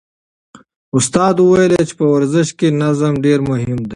استاد 0.97 1.35
وویل 1.39 1.73
چې 1.87 1.93
په 1.99 2.05
ورزش 2.13 2.47
کې 2.59 2.67
نظم 2.83 3.13
ډېر 3.25 3.39
مهم 3.49 3.79
دی. 3.85 3.89